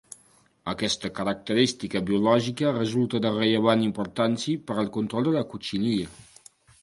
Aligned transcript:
Aquesta 0.71 1.09
característica 1.19 2.01
biològica 2.07 2.71
resulta 2.79 3.21
de 3.27 3.33
rellevant 3.37 3.85
importància 3.89 4.63
per 4.71 4.79
al 4.85 4.89
control 4.99 5.29
de 5.31 5.35
la 5.39 5.47
cotxinilla. 5.55 6.11